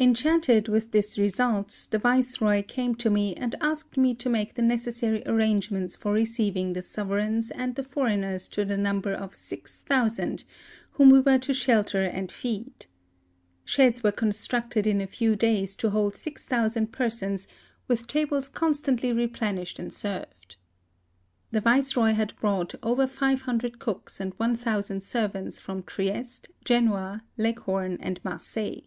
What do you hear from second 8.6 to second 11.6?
the number of 6000, whom we were to